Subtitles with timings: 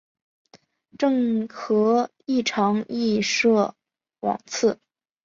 [0.97, 3.71] 郑和亦尝裔敕
[4.21, 4.79] 往赐。